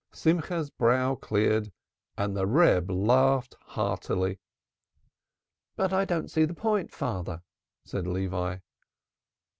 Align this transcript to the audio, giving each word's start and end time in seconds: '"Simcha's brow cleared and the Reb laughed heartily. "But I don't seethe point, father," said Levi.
'"Simcha's 0.11 0.71
brow 0.71 1.13
cleared 1.13 1.71
and 2.17 2.35
the 2.35 2.47
Reb 2.47 2.89
laughed 2.89 3.53
heartily. 3.61 4.39
"But 5.75 5.93
I 5.93 6.05
don't 6.05 6.31
seethe 6.31 6.57
point, 6.57 6.91
father," 6.91 7.43
said 7.85 8.07
Levi. 8.07 8.57